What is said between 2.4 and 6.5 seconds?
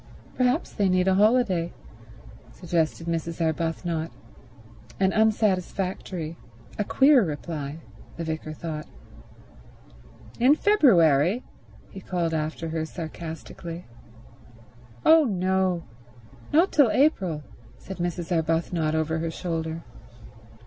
suggested Mrs. Arbuthnot; an unsatisfactory,